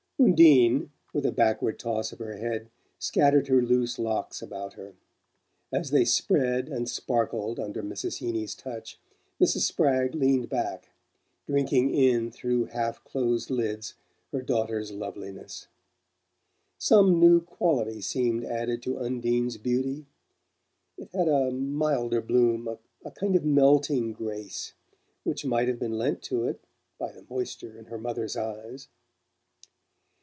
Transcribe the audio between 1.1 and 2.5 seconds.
with a backward toss of her